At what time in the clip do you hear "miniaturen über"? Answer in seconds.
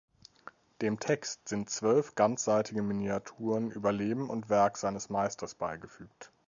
2.81-3.91